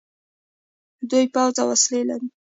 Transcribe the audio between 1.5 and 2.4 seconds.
او وسلې لري.